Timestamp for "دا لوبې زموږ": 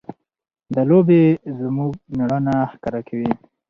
0.73-1.91